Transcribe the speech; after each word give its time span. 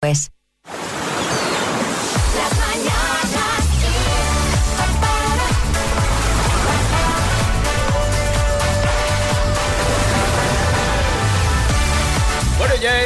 Pues. 0.00 0.30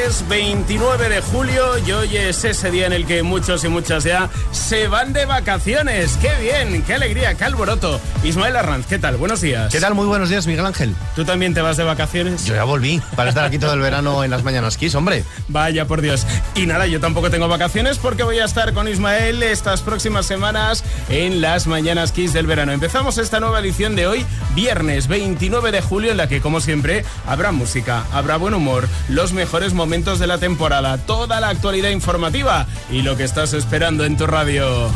Bueno, 0.03 0.15
ya 0.15 0.19
es 0.19 0.29
29 0.29 1.09
de 1.09 1.21
julio 1.21 1.79
y 1.87 1.93
hoy 1.93 2.17
es 2.17 2.45
ese 2.45 2.71
día 2.71 2.87
en 2.87 2.93
el 2.93 3.07
que 3.07 3.23
muchos 3.23 3.63
y 3.65 3.69
muchas 3.69 4.05
ya 4.05 4.29
se 4.51 4.89
van 4.89 5.13
de 5.13 5.27
vacaciones. 5.27 6.19
¡Qué 6.21 6.31
bien! 6.41 6.83
¡Qué 6.83 6.95
alegría! 6.95 7.35
¡Qué 7.35 7.45
alboroto! 7.45 8.01
Ismael 8.25 8.57
Arranz, 8.57 8.87
¿qué 8.87 8.99
tal? 8.99 9.17
Buenos 9.17 9.41
días. 9.41 9.71
¿Qué 9.71 9.81
tal? 9.81 9.95
Muy 9.95 10.07
buenos 10.07 10.29
días, 10.29 10.47
Miguel 10.47 10.67
Ángel. 10.67 10.95
¿Tú 11.15 11.25
también 11.25 11.55
te 11.55 11.61
vas 11.61 11.77
de 11.77 11.85
vacaciones? 11.85 12.45
Yo 12.45 12.55
ya 12.55 12.65
volví 12.65 13.01
para 13.17 13.29
estar 13.29 13.45
aquí 13.45 13.59
todo 13.59 13.75
el 13.75 13.81
verano 13.81 14.25
en 14.25 14.31
las 14.31 14.43
mañanas 14.43 14.77
Kiss, 14.77 14.95
hombre. 14.95 15.25
Vaya 15.49 15.87
por 15.87 16.01
Dios. 16.01 16.27
Y 16.55 16.67
nada, 16.67 16.87
yo 16.87 17.01
tampoco 17.01 17.31
tengo 17.31 17.49
vacaciones 17.49 17.99
porque 17.99 18.23
voy 18.23 18.39
a 18.39 18.45
estar 18.45 18.73
con 18.73 18.89
Ismael 18.89 19.43
estas 19.43 19.83
próximas 19.83 20.27
semanas 20.27 20.85
en 21.09 21.41
las 21.41 21.67
mañanas 21.67 22.13
Kiss 22.13 22.33
del 22.33 22.47
verano. 22.47 22.73
Empezamos 22.73 23.19
esta 23.19 23.41
nueva 23.41 23.61
edición 23.61 23.95
de 23.95 24.07
hoy, 24.07 24.27
viernes 24.55 25.07
29 25.07 25.71
de 25.71 25.81
julio, 25.81 26.11
en 26.11 26.17
la 26.17 26.29
que, 26.29 26.41
como 26.41 26.61
siempre, 26.61 27.05
habrá 27.27 27.53
música, 27.53 28.05
habrá 28.13 28.37
buen 28.37 28.55
humor, 28.55 28.89
los 29.09 29.33
mejores 29.33 29.75
momentos 29.75 29.92
de 29.93 30.27
la 30.27 30.39
temporada, 30.39 30.97
toda 30.97 31.39
la 31.39 31.51
actualidad 31.51 31.91
informativa 31.91 32.67
y 32.91 33.03
lo 33.03 33.15
que 33.15 33.25
estás 33.25 33.53
esperando 33.53 34.07
en 34.07 34.17
tu 34.17 34.27
radio. 34.27 34.89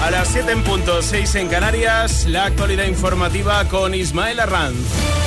A 0.00 0.10
las 0.12 0.28
7 0.28 0.52
en 0.52 0.62
punto, 0.62 1.02
6 1.02 1.34
en 1.34 1.48
Canarias, 1.48 2.24
la 2.28 2.44
actualidad 2.44 2.84
informativa 2.84 3.64
con 3.64 3.96
Ismael 3.96 4.38
Arranz. 4.38 5.19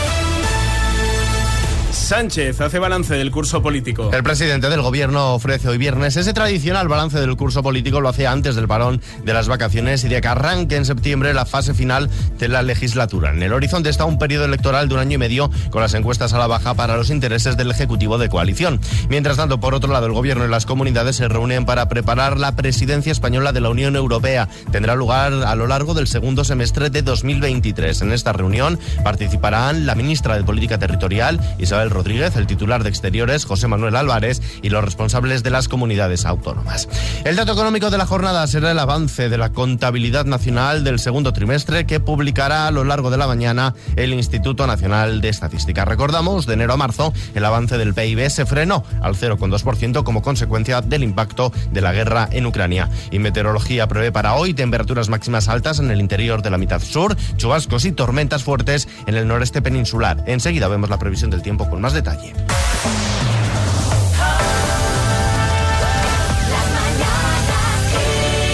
Sánchez 2.04 2.60
hace 2.60 2.80
balance 2.80 3.16
del 3.16 3.32
curso 3.32 3.62
político. 3.62 4.12
El 4.12 4.24
presidente 4.24 4.70
del 4.70 4.82
gobierno 4.82 5.34
ofrece 5.34 5.70
hoy 5.70 5.78
viernes 5.78 6.18
ese 6.18 6.34
tradicional 6.34 6.90
balance 6.90 7.18
del 7.18 7.38
curso 7.38 7.64
político, 7.64 8.02
lo 8.02 8.10
hace 8.10 8.28
antes 8.28 8.56
del 8.56 8.68
parón 8.68 9.02
de 9.24 9.34
las 9.34 9.48
vacaciones 9.48 10.04
y 10.04 10.10
de 10.10 10.20
que 10.20 10.28
arranque 10.28 10.76
en 10.76 10.84
septiembre 10.84 11.34
la 11.34 11.46
fase 11.46 11.74
final 11.74 12.10
de 12.38 12.50
la 12.50 12.62
legislatura. 12.62 13.32
En 13.32 13.42
el 13.42 13.54
horizonte 13.54 13.90
está 13.90 14.04
un 14.04 14.20
periodo 14.20 14.44
electoral 14.44 14.90
de 14.90 14.96
un 14.96 15.00
año 15.00 15.16
y 15.16 15.18
medio 15.18 15.50
con 15.70 15.82
las 15.82 15.94
encuestas 15.94 16.34
a 16.34 16.40
la 16.40 16.48
baja 16.48 16.74
para 16.74 16.98
los 16.98 17.10
intereses 17.10 17.56
del 17.56 17.72
Ejecutivo 17.72 18.18
de 18.18 18.28
coalición. 18.28 18.82
Mientras 19.08 19.38
tanto, 19.38 19.62
por 19.62 19.74
otro 19.74 19.94
lado, 19.94 20.06
el 20.06 20.14
gobierno 20.14 20.46
y 20.46 20.50
las 20.50 20.66
comunidades 20.66 21.16
se 21.16 21.30
reúnen 21.30 21.66
para 21.66 21.88
preparar 21.88 22.38
la 22.38 22.54
presidencia 22.58 23.14
española 23.14 23.54
de 23.54 23.62
la 23.62 23.70
Unión 23.70 23.96
Europea. 23.96 24.50
Tendrá 24.74 24.96
lugar 24.96 25.32
a 25.32 25.56
lo 25.56 25.68
largo 25.68 25.94
del 25.94 26.08
segundo 26.08 26.44
semestre 26.44 26.90
de 26.90 27.02
2023. 27.02 28.02
En 28.02 28.12
esta 28.12 28.34
reunión 28.34 28.78
participarán 29.06 29.86
la 29.86 29.96
ministra 29.96 30.36
de 30.36 30.44
Política 30.44 30.78
Territorial, 30.78 31.40
Isabel 31.60 31.93
Rodríguez, 31.94 32.36
el 32.36 32.48
titular 32.48 32.84
de 32.84 32.90
Exteriores, 32.90 33.46
José 33.46 33.68
Manuel 33.68 33.96
Álvarez, 33.96 34.42
y 34.62 34.70
los 34.70 34.84
responsables 34.84 35.44
de 35.44 35.50
las 35.50 35.68
comunidades 35.68 36.26
autónomas. 36.26 36.90
El 37.24 37.36
dato 37.36 37.54
económico 37.54 37.90
de 37.90 37.98
la 37.98 38.06
jornada 38.06 38.46
será 38.48 38.72
el 38.72 38.80
avance 38.80 39.30
de 39.30 39.38
la 39.38 39.52
contabilidad 39.52 40.26
nacional 40.26 40.84
del 40.84 41.00
segundo 41.00 41.34
trimestre 41.34 41.86
que 41.86 42.00
publicará 42.00 42.68
a 42.68 42.72
lo 42.72 42.84
largo 42.84 43.12
de 43.12 43.18
la 43.18 43.28
mañana 43.28 43.76
el 43.96 44.14
Instituto 44.14 44.68
Nacional 44.68 45.22
de 45.22 45.30
Estadística. 45.30 45.86
Recordamos, 45.86 46.46
de 46.46 46.54
enero 46.56 46.74
a 46.74 46.78
marzo, 46.78 47.14
el 47.36 47.46
avance 47.46 47.78
del 47.78 47.94
PIB 47.94 48.30
se 48.30 48.46
frenó 48.46 48.84
al 49.02 49.16
0,2% 49.16 50.04
como 50.04 50.22
consecuencia 50.22 50.82
del 50.82 51.04
impacto 51.04 51.52
de 51.72 51.82
la 51.82 51.94
guerra 51.94 52.28
en 52.32 52.46
Ucrania. 52.46 52.90
Y 53.12 53.20
meteorología 53.20 53.88
prevé 53.88 54.12
para 54.12 54.36
hoy 54.36 54.54
temperaturas 54.54 55.10
máximas 55.10 55.48
altas 55.48 55.80
en 55.80 55.92
el 55.92 56.00
interior 56.00 56.42
de 56.42 56.50
la 56.50 56.58
mitad 56.58 56.82
sur, 56.82 57.16
chubascos 57.38 57.86
y 57.86 57.92
tormentas 57.92 58.44
fuertes 58.44 58.88
en 59.06 59.16
el 59.16 59.28
noreste 59.28 59.62
peninsular. 59.62 60.24
Enseguida 60.28 60.68
vemos 60.68 60.90
la 60.90 61.00
previsión 61.00 61.30
del 61.30 61.42
tiempo 61.42 61.70
con 61.70 61.82
más 61.84 61.92
detalle. 61.92 62.34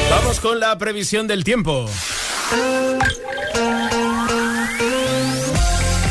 Vamos 0.09 0.39
con 0.39 0.59
la 0.59 0.75
previsión 0.79 1.27
del 1.27 1.43
tiempo. 1.43 1.85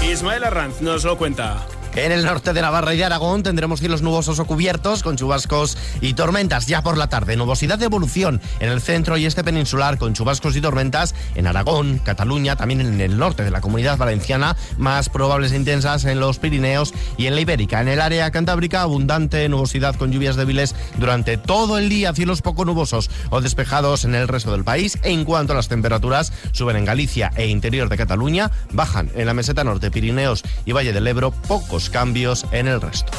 Ismael 0.08 0.44
Arranz 0.44 0.80
nos 0.80 1.02
lo 1.02 1.18
cuenta. 1.18 1.66
En 1.98 2.12
el 2.12 2.25
norte 2.25 2.53
de 2.53 2.62
Navarra 2.62 2.94
y 2.94 2.97
de 2.97 3.04
Aragón 3.04 3.42
tendremos 3.42 3.81
cielos 3.81 4.03
nubosos 4.03 4.38
o 4.38 4.44
cubiertos 4.44 5.03
con 5.03 5.16
chubascos 5.16 5.76
y 6.00 6.14
tormentas 6.14 6.69
ya 6.69 6.81
por 6.81 6.97
la 6.97 7.09
tarde. 7.09 7.36
Nubosidad 7.36 7.76
de 7.76 7.86
evolución 7.86 8.41
en 8.60 8.69
el 8.69 8.81
centro 8.81 9.16
y 9.16 9.26
este 9.26 9.42
peninsular 9.42 9.98
con 9.98 10.14
chubascos 10.14 10.54
y 10.54 10.60
tormentas 10.60 11.16
en 11.34 11.48
Aragón, 11.48 11.98
Cataluña, 11.98 12.54
también 12.54 12.82
en 12.82 13.00
el 13.00 13.19
norte 13.19 13.42
de 13.42 13.50
la 13.50 13.60
comunidad 13.60 13.98
valenciana, 13.98 14.56
más 14.76 15.08
probables 15.08 15.50
e 15.50 15.56
intensas 15.56 16.04
en 16.04 16.20
los 16.20 16.38
Pirineos 16.38 16.94
y 17.16 17.26
en 17.26 17.34
la 17.34 17.41
Ibérica. 17.41 17.81
En 17.81 17.88
el 17.88 18.00
área 18.00 18.31
cantábrica, 18.31 18.82
abundante 18.82 19.48
nubosidad 19.48 19.97
con 19.97 20.12
lluvias 20.12 20.37
débiles 20.37 20.76
durante 20.98 21.37
todo 21.37 21.78
el 21.78 21.88
día, 21.88 22.14
cielos 22.14 22.42
poco 22.42 22.64
nubosos 22.64 23.10
o 23.31 23.41
despejados 23.41 24.04
en 24.04 24.14
el 24.14 24.28
resto 24.28 24.53
del 24.53 24.62
país. 24.62 24.98
En 25.03 25.25
cuanto 25.25 25.53
a 25.53 25.56
las 25.56 25.66
temperaturas, 25.66 26.32
suben 26.53 26.76
en 26.76 26.84
Galicia 26.84 27.32
e 27.34 27.48
interior 27.48 27.88
de 27.88 27.97
Cataluña, 27.97 28.53
bajan 28.70 29.10
en 29.16 29.26
la 29.26 29.34
meseta 29.34 29.64
norte, 29.64 29.91
Pirineos 29.91 30.44
y 30.64 30.70
Valle 30.70 30.92
del 30.92 31.08
Ebro, 31.08 31.32
pocos 31.32 31.88
cambios 31.88 32.47
en 32.53 32.69
el 32.69 32.81
resto. 32.81 33.12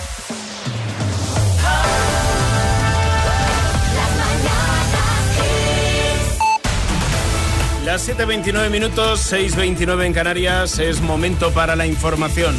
Las 7.86 8.08
7.29 8.08 8.70
minutos, 8.70 9.34
6.29 9.34 10.06
en 10.06 10.14
Canarias, 10.14 10.78
es 10.78 11.02
momento 11.02 11.52
para 11.52 11.76
la 11.76 11.88
información. 11.88 12.56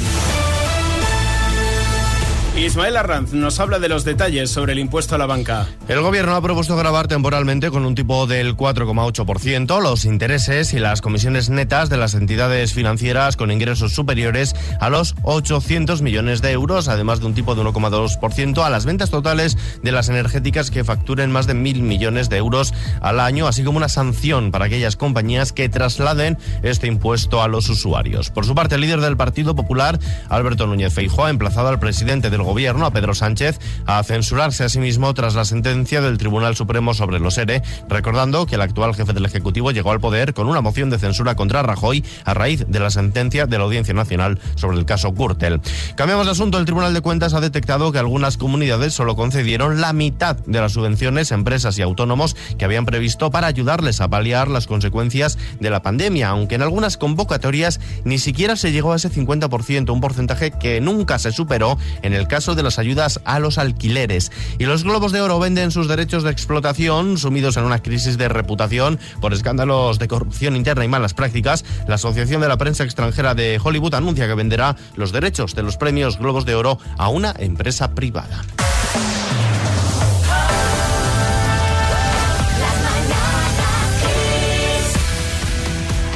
Ismael 2.56 2.96
Arranz 2.96 3.32
nos 3.32 3.60
habla 3.60 3.78
de 3.78 3.88
los 3.88 4.04
detalles 4.04 4.50
sobre 4.50 4.72
el 4.72 4.80
impuesto 4.80 5.14
a 5.14 5.18
la 5.18 5.26
banca. 5.26 5.68
El 5.86 6.00
gobierno 6.02 6.34
ha 6.34 6.42
propuesto 6.42 6.76
grabar 6.76 7.06
temporalmente 7.06 7.70
con 7.70 7.84
un 7.84 7.94
tipo 7.94 8.26
del 8.26 8.56
4,8% 8.56 9.80
los 9.80 10.04
intereses 10.04 10.74
y 10.74 10.80
las 10.80 11.00
comisiones 11.00 11.48
netas 11.48 11.88
de 11.88 11.96
las 11.96 12.14
entidades 12.14 12.74
financieras 12.74 13.36
con 13.36 13.52
ingresos 13.52 13.94
superiores 13.94 14.56
a 14.80 14.90
los 14.90 15.14
800 15.22 16.02
millones 16.02 16.42
de 16.42 16.50
euros, 16.50 16.88
además 16.88 17.20
de 17.20 17.26
un 17.26 17.34
tipo 17.34 17.54
de 17.54 17.62
1,2% 17.62 18.64
a 18.64 18.68
las 18.70 18.84
ventas 18.84 19.10
totales 19.10 19.56
de 19.82 19.92
las 19.92 20.08
energéticas 20.08 20.72
que 20.72 20.82
facturen 20.82 21.30
más 21.30 21.46
de 21.46 21.54
mil 21.54 21.82
millones 21.82 22.28
de 22.30 22.38
euros 22.38 22.74
al 23.00 23.20
año, 23.20 23.46
así 23.46 23.62
como 23.62 23.78
una 23.78 23.88
sanción 23.88 24.50
para 24.50 24.64
aquellas 24.64 24.96
compañías 24.96 25.52
que 25.52 25.68
trasladen 25.68 26.36
este 26.62 26.88
impuesto 26.88 27.42
a 27.42 27.48
los 27.48 27.68
usuarios. 27.68 28.30
Por 28.30 28.44
su 28.44 28.56
parte, 28.56 28.74
el 28.74 28.80
líder 28.80 29.00
del 29.00 29.16
Partido 29.16 29.54
Popular, 29.54 30.00
Alberto 30.28 30.66
Núñez 30.66 30.92
Feijóo, 30.92 31.26
ha 31.26 31.30
emplazado 31.30 31.68
al 31.68 31.78
presidente 31.78 32.28
del 32.40 32.46
gobierno, 32.46 32.86
a 32.86 32.90
Pedro 32.90 33.14
Sánchez, 33.14 33.58
a 33.84 34.02
censurarse 34.02 34.64
a 34.64 34.68
sí 34.70 34.78
mismo 34.78 35.12
tras 35.12 35.34
la 35.34 35.44
sentencia 35.44 36.00
del 36.00 36.16
Tribunal 36.16 36.56
Supremo 36.56 36.94
sobre 36.94 37.20
los 37.20 37.36
ERE, 37.36 37.62
recordando 37.88 38.46
que 38.46 38.54
el 38.54 38.62
actual 38.62 38.94
jefe 38.94 39.12
del 39.12 39.26
Ejecutivo 39.26 39.72
llegó 39.72 39.92
al 39.92 40.00
poder 40.00 40.32
con 40.32 40.48
una 40.48 40.62
moción 40.62 40.88
de 40.88 40.98
censura 40.98 41.34
contra 41.34 41.62
Rajoy 41.62 42.02
a 42.24 42.32
raíz 42.32 42.64
de 42.66 42.80
la 42.80 42.90
sentencia 42.90 43.46
de 43.46 43.58
la 43.58 43.64
Audiencia 43.64 43.92
Nacional 43.92 44.38
sobre 44.54 44.78
el 44.78 44.86
caso 44.86 45.12
Gürtel. 45.12 45.60
Cambiamos 45.96 46.26
de 46.26 46.32
asunto. 46.32 46.58
El 46.58 46.64
Tribunal 46.64 46.94
de 46.94 47.02
Cuentas 47.02 47.34
ha 47.34 47.40
detectado 47.40 47.92
que 47.92 47.98
algunas 47.98 48.38
comunidades 48.38 48.94
solo 48.94 49.16
concedieron 49.16 49.80
la 49.80 49.92
mitad 49.92 50.36
de 50.36 50.60
las 50.60 50.72
subvenciones 50.72 51.32
a 51.32 51.34
empresas 51.34 51.78
y 51.78 51.82
autónomos 51.82 52.36
que 52.56 52.64
habían 52.64 52.86
previsto 52.86 53.30
para 53.30 53.48
ayudarles 53.48 54.00
a 54.00 54.08
paliar 54.08 54.48
las 54.48 54.66
consecuencias 54.66 55.36
de 55.60 55.70
la 55.70 55.82
pandemia, 55.82 56.30
aunque 56.30 56.54
en 56.54 56.62
algunas 56.62 56.96
convocatorias 56.96 57.80
ni 58.04 58.18
siquiera 58.18 58.56
se 58.56 58.72
llegó 58.72 58.92
a 58.94 58.96
ese 58.96 59.10
50%, 59.10 59.90
un 59.90 60.00
porcentaje 60.00 60.52
que 60.52 60.80
nunca 60.80 61.18
se 61.18 61.32
superó 61.32 61.76
en 62.02 62.14
el 62.14 62.28
caso 62.30 62.54
de 62.54 62.62
las 62.62 62.78
ayudas 62.78 63.20
a 63.24 63.40
los 63.40 63.58
alquileres. 63.58 64.32
Y 64.58 64.64
los 64.64 64.84
globos 64.84 65.12
de 65.12 65.20
oro 65.20 65.38
venden 65.38 65.70
sus 65.70 65.88
derechos 65.88 66.22
de 66.22 66.30
explotación, 66.30 67.18
sumidos 67.18 67.58
en 67.58 67.64
una 67.64 67.82
crisis 67.82 68.16
de 68.16 68.28
reputación 68.28 68.98
por 69.20 69.34
escándalos 69.34 69.98
de 69.98 70.08
corrupción 70.08 70.56
interna 70.56 70.84
y 70.84 70.88
malas 70.88 71.12
prácticas. 71.12 71.64
La 71.88 71.96
Asociación 71.96 72.40
de 72.40 72.48
la 72.48 72.56
Prensa 72.56 72.84
Extranjera 72.84 73.34
de 73.34 73.60
Hollywood 73.62 73.94
anuncia 73.94 74.28
que 74.28 74.34
venderá 74.34 74.76
los 74.94 75.12
derechos 75.12 75.54
de 75.54 75.64
los 75.64 75.76
premios 75.76 76.18
Globos 76.18 76.46
de 76.46 76.54
Oro 76.54 76.78
a 76.96 77.08
una 77.08 77.34
empresa 77.36 77.94
privada. 77.94 78.42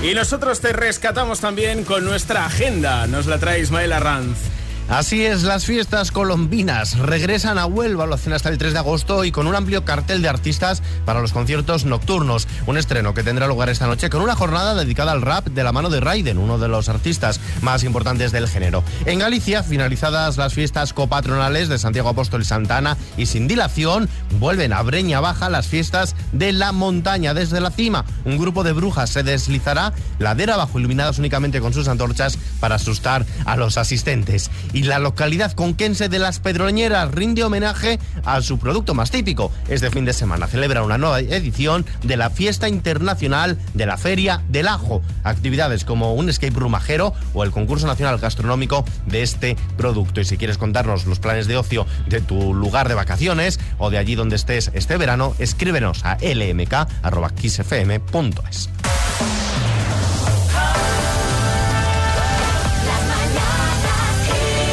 Y 0.05 0.15
nosotros 0.15 0.61
te 0.61 0.73
rescatamos 0.73 1.41
también 1.41 1.83
con 1.83 2.05
nuestra 2.05 2.47
agenda. 2.47 3.07
Nos 3.09 3.27
la 3.27 3.39
trae 3.39 3.61
Ismael 3.61 3.93
Arranz. 3.93 4.54
Así 4.89 5.25
es, 5.25 5.45
las 5.45 5.65
fiestas 5.65 6.13
colombinas 6.13 6.99
regresan 6.99 7.59
a 7.59 7.65
Huelva, 7.65 8.05
lo 8.05 8.15
hacen 8.15 8.35
hasta 8.35 8.51
el 8.51 8.59
3 8.59 8.75
de 8.75 8.79
agosto 8.79 9.25
y 9.25 9.33
con 9.33 9.47
un 9.47 9.55
amplio 9.55 9.85
cartel 9.85 10.21
de 10.21 10.29
artistas 10.29 10.83
para 11.07 11.23
los 11.23 11.33
conciertos 11.33 11.87
nocturnos. 11.87 12.47
Un 12.67 12.77
estreno 12.77 13.15
que 13.15 13.23
tendrá 13.23 13.47
lugar 13.47 13.71
esta 13.71 13.87
noche 13.87 14.11
con 14.11 14.21
una 14.21 14.37
jornada 14.37 14.75
dedicada 14.75 15.13
al 15.13 15.23
rap 15.23 15.47
de 15.47 15.65
la 15.65 15.73
mano 15.73 15.89
de 15.89 16.01
Raiden, 16.01 16.37
uno 16.37 16.59
de 16.59 16.69
los 16.69 16.91
artistas 16.91 17.41
más 17.63 17.83
importantes 17.83 18.31
del 18.31 18.47
género. 18.47 18.85
En 19.07 19.21
Galicia, 19.21 19.63
finalizadas 19.63 20.37
las 20.37 20.53
fiestas 20.53 20.93
copatronales 20.93 21.71
de 21.71 21.79
Santiago 21.79 22.11
Apóstol 22.11 22.43
y 22.43 22.45
Santana 22.45 22.99
y 23.17 23.25
sin 23.25 23.49
dilación, 23.49 24.09
vuelven 24.39 24.75
a 24.75 24.83
Breña 24.83 25.21
Baja 25.21 25.49
las 25.49 25.67
fiestas 25.67 26.15
de 26.33 26.53
la 26.53 26.73
montaña. 26.73 27.33
Desde 27.33 27.61
la 27.61 27.71
cima, 27.71 28.05
un 28.27 28.37
grupo 28.37 28.63
de 28.63 28.73
brujas 28.73 29.09
se 29.09 29.23
deslizará 29.23 29.95
ladera 30.19 30.55
abajo, 30.55 30.79
iluminadas 30.79 31.19
únicamente 31.19 31.63
con 31.63 31.73
sus 31.73 31.89
antorchas 31.89 32.39
para 32.61 32.75
asustar 32.75 33.25
a 33.47 33.57
los 33.57 33.79
asistentes. 33.79 34.51
Y 34.75 34.83
la 34.83 34.99
localidad 34.99 35.53
conquense 35.53 36.11
de 36.11 36.19
Las 36.19 36.41
Pedroñeras 36.41 37.11
rinde 37.13 37.45
homenaje 37.45 38.01
a 38.25 38.43
su 38.43 38.59
producto 38.59 38.93
más 38.93 39.11
típico. 39.11 39.51
Este 39.69 39.91
fin 39.91 40.05
de 40.05 40.13
semana 40.13 40.49
celebra 40.49 40.83
una 40.83 40.99
nueva 40.99 41.21
edición 41.21 41.87
de 42.03 42.17
la 42.19 42.29
Fiesta 42.29 42.69
Internacional 42.69 43.57
de 43.73 43.87
la 43.87 43.97
Feria 43.97 44.43
del 44.49 44.69
Ajo. 44.69 45.01
Actividades 45.23 45.85
como 45.85 46.15
un 46.15 46.29
escape 46.29 46.59
room 46.59 46.75
ajero 46.75 47.15
o 47.33 47.45
el 47.45 47.53
concurso 47.53 47.87
nacional 47.87 48.19
gastronómico 48.19 48.85
de 49.07 49.23
este 49.23 49.57
producto. 49.77 50.21
Y 50.21 50.25
si 50.25 50.37
quieres 50.37 50.59
contarnos 50.59 51.07
los 51.07 51.21
planes 51.21 51.47
de 51.47 51.57
ocio 51.57 51.87
de 52.09 52.21
tu 52.21 52.53
lugar 52.53 52.89
de 52.89 52.95
vacaciones 52.95 53.61
o 53.79 53.91
de 53.91 53.99
allí 53.99 54.17
donde 54.17 54.35
estés 54.37 54.73
este 54.75 54.97
verano, 54.97 55.35
escríbenos 55.39 56.05
a 56.05 56.17
lmk.xfm.es. 56.17 57.05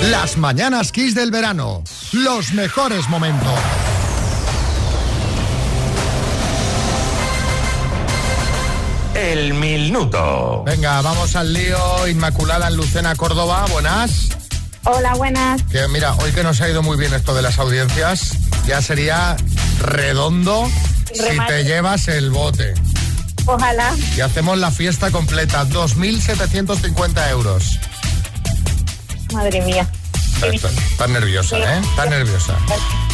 Las 0.09 0.37
mañanas 0.37 0.91
Kiss 0.91 1.13
del 1.13 1.29
verano. 1.29 1.83
Los 2.11 2.53
mejores 2.53 3.07
momentos. 3.07 3.53
El 9.13 9.53
minuto. 9.53 10.63
Venga, 10.65 11.01
vamos 11.01 11.35
al 11.35 11.53
lío. 11.53 12.07
Inmaculada 12.07 12.67
en 12.67 12.77
Lucena, 12.77 13.15
Córdoba. 13.15 13.65
Buenas. 13.71 14.29
Hola, 14.85 15.13
buenas. 15.13 15.61
Que 15.63 15.87
mira, 15.87 16.13
hoy 16.15 16.31
que 16.31 16.41
nos 16.41 16.59
ha 16.61 16.69
ido 16.69 16.81
muy 16.81 16.97
bien 16.97 17.13
esto 17.13 17.35
de 17.35 17.43
las 17.43 17.59
audiencias, 17.59 18.31
ya 18.65 18.81
sería 18.81 19.37
redondo 19.79 20.67
si 21.13 21.37
te 21.47 21.63
llevas 21.63 22.07
el 22.07 22.31
bote. 22.31 22.73
Ojalá. 23.45 23.93
Y 24.17 24.21
hacemos 24.21 24.57
la 24.57 24.71
fiesta 24.71 25.11
completa, 25.11 25.65
2.750 25.65 27.29
euros. 27.29 27.79
Madre 29.31 29.61
mía. 29.61 29.89
Estás 30.43 31.09
nerviosa, 31.09 31.57
¿eh? 31.57 31.81
Estás 31.83 32.09
nerviosa. 32.09 32.57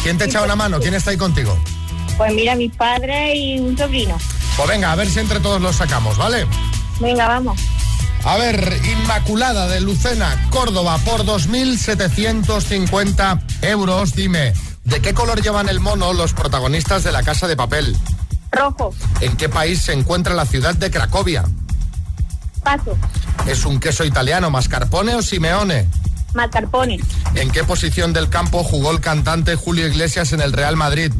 ¿Quién 0.02 0.18
te 0.18 0.24
echa 0.24 0.42
una 0.42 0.56
mano? 0.56 0.80
¿Quién 0.80 0.94
está 0.94 1.10
ahí 1.10 1.16
contigo? 1.16 1.56
Pues 2.16 2.32
mira, 2.34 2.56
mi 2.56 2.68
padre 2.68 3.36
y 3.36 3.60
un 3.60 3.76
sobrino. 3.76 4.16
Pues 4.56 4.68
venga, 4.68 4.92
a 4.92 4.96
ver 4.96 5.08
si 5.08 5.20
entre 5.20 5.38
todos 5.40 5.60
los 5.60 5.76
sacamos, 5.76 6.16
¿vale? 6.16 6.46
Venga, 7.00 7.28
vamos. 7.28 7.60
A 8.24 8.36
ver, 8.36 8.80
Inmaculada 8.84 9.68
de 9.68 9.80
Lucena, 9.80 10.48
Córdoba, 10.50 10.98
por 11.04 11.24
2.750 11.24 13.40
euros. 13.62 14.14
Dime, 14.14 14.52
¿de 14.84 15.00
qué 15.00 15.14
color 15.14 15.40
llevan 15.42 15.68
el 15.68 15.78
mono 15.80 16.12
los 16.12 16.32
protagonistas 16.32 17.04
de 17.04 17.12
La 17.12 17.22
Casa 17.22 17.46
de 17.46 17.56
Papel? 17.56 17.96
Rojo. 18.50 18.92
¿En 19.20 19.36
qué 19.36 19.48
país 19.48 19.82
se 19.82 19.92
encuentra 19.92 20.34
la 20.34 20.46
ciudad 20.46 20.74
de 20.74 20.90
Cracovia? 20.90 21.44
Paso. 22.64 22.98
¿Es 23.46 23.64
un 23.64 23.78
queso 23.78 24.04
italiano, 24.04 24.50
mascarpone 24.50 25.14
o 25.14 25.22
simeone? 25.22 25.86
Mascarpone. 26.34 27.00
¿En 27.34 27.50
qué 27.50 27.64
posición 27.64 28.12
del 28.12 28.28
campo 28.28 28.62
jugó 28.64 28.90
el 28.90 29.00
cantante 29.00 29.56
Julio 29.56 29.86
Iglesias 29.86 30.32
en 30.32 30.40
el 30.40 30.52
Real 30.52 30.76
Madrid? 30.76 31.12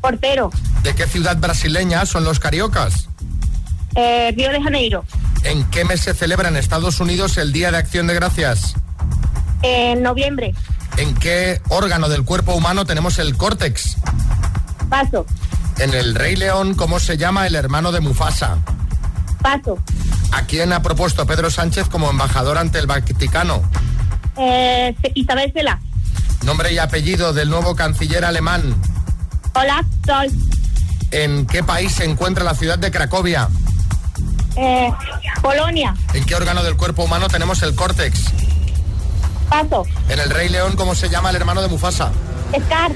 Portero. 0.00 0.50
¿De 0.82 0.94
qué 0.94 1.06
ciudad 1.06 1.36
brasileña 1.36 2.06
son 2.06 2.24
los 2.24 2.38
cariocas? 2.38 3.08
Eh, 3.94 4.32
Río 4.36 4.50
de 4.50 4.62
Janeiro. 4.62 5.04
¿En 5.44 5.64
qué 5.70 5.84
mes 5.84 6.00
se 6.00 6.14
celebra 6.14 6.48
en 6.48 6.56
Estados 6.56 7.00
Unidos 7.00 7.36
el 7.36 7.52
Día 7.52 7.70
de 7.70 7.78
Acción 7.78 8.06
de 8.06 8.14
Gracias? 8.14 8.74
En 9.62 10.02
noviembre. 10.02 10.54
¿En 10.96 11.14
qué 11.14 11.60
órgano 11.68 12.08
del 12.08 12.24
cuerpo 12.24 12.54
humano 12.54 12.84
tenemos 12.84 13.18
el 13.18 13.36
córtex? 13.36 13.96
Paso. 14.88 15.26
En 15.78 15.94
el 15.94 16.14
Rey 16.14 16.36
León, 16.36 16.74
¿cómo 16.74 16.98
se 16.98 17.16
llama 17.16 17.46
el 17.46 17.54
hermano 17.54 17.92
de 17.92 18.00
Mufasa? 18.00 18.58
Paso. 19.40 19.78
¿A 20.32 20.42
quién 20.42 20.72
ha 20.72 20.82
propuesto 20.82 21.26
Pedro 21.26 21.50
Sánchez 21.50 21.88
como 21.88 22.10
embajador 22.10 22.58
ante 22.58 22.78
el 22.78 22.86
Vaticano? 22.86 23.62
Eh, 24.38 24.94
Isabel 25.14 25.52
Cela. 25.52 25.80
Nombre 26.44 26.72
y 26.72 26.78
apellido 26.78 27.32
del 27.32 27.50
nuevo 27.50 27.74
canciller 27.74 28.24
alemán. 28.24 28.74
Hola, 29.54 29.84
Sol. 30.06 30.28
¿En 31.10 31.46
qué 31.46 31.64
país 31.64 31.92
se 31.92 32.04
encuentra 32.04 32.44
la 32.44 32.54
ciudad 32.54 32.78
de 32.78 32.90
Cracovia? 32.90 33.48
Eh, 34.56 34.92
Polonia. 35.42 35.94
¿En 36.14 36.24
qué 36.24 36.34
órgano 36.34 36.62
del 36.62 36.76
cuerpo 36.76 37.04
humano 37.04 37.28
tenemos 37.28 37.62
el 37.62 37.74
córtex? 37.74 38.24
Paso. 39.48 39.84
En 40.08 40.20
el 40.20 40.30
Rey 40.30 40.48
León, 40.48 40.76
¿cómo 40.76 40.94
se 40.94 41.08
llama 41.08 41.30
el 41.30 41.36
hermano 41.36 41.62
de 41.62 41.68
Mufasa? 41.68 42.10
Scar. 42.64 42.92